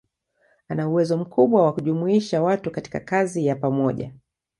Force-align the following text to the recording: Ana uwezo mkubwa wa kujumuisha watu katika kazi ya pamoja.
Ana 0.67 0.87
uwezo 0.89 1.17
mkubwa 1.17 1.65
wa 1.65 1.73
kujumuisha 1.73 2.43
watu 2.43 2.71
katika 2.71 2.99
kazi 2.99 3.45
ya 3.45 3.55
pamoja. 3.55 4.13